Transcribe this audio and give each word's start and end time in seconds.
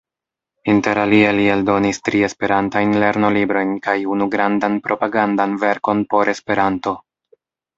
Interalie 0.71 1.33
li 1.39 1.43
eldonis 1.55 1.99
tri 2.09 2.21
esperantajn 2.29 2.95
lernolibrojn 3.05 3.75
kaj 3.89 3.97
unu 4.15 4.29
grandan 4.37 4.81
propagandan 4.89 5.55
verkon 5.67 6.03
por 6.15 6.33
Esperanto. 6.35 6.97